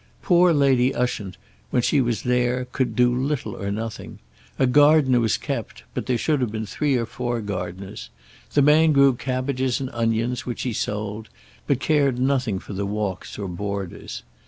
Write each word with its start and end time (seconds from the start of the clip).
Poor 0.23 0.51
Lady 0.51 0.95
Ushant, 0.95 1.37
when 1.69 1.83
she 1.83 2.01
was 2.01 2.23
there, 2.23 2.65
could 2.65 2.95
do 2.95 3.13
little 3.13 3.55
or 3.55 3.69
nothing. 3.71 4.17
A 4.57 4.65
gardener 4.65 5.19
was 5.19 5.37
kept, 5.37 5.83
but 5.93 6.07
there 6.07 6.17
should 6.17 6.41
have 6.41 6.51
been 6.51 6.65
three 6.65 6.95
or 6.97 7.05
four 7.05 7.39
gardeners. 7.39 8.09
The 8.53 8.63
man 8.63 8.93
grew 8.93 9.13
cabbages 9.13 9.79
and 9.79 9.91
onions, 9.93 10.43
which 10.43 10.63
he 10.63 10.73
sold, 10.73 11.29
but 11.67 11.79
cared 11.79 12.17
nothing 12.17 12.57
for 12.57 12.73
the 12.73 12.87
walks 12.87 13.37
or 13.37 13.47
borders. 13.47 14.23